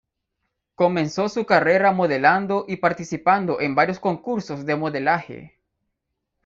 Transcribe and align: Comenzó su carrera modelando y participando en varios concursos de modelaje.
Comenzó 0.73 1.29
su 1.29 1.45
carrera 1.45 1.91
modelando 1.91 2.65
y 2.67 2.77
participando 2.77 3.61
en 3.61 3.75
varios 3.75 3.99
concursos 3.99 4.65
de 4.65 4.75
modelaje. 4.75 5.59